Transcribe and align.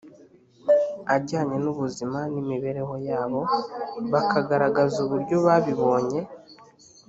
ajyanye 1.15 1.57
n 1.61 1.65
ubuzima 1.73 2.19
n 2.33 2.35
imibereho 2.41 2.95
yabo 3.09 3.41
bakagaragaza 4.11 4.97
uburyo 5.05 5.35
babibonye 5.45 6.19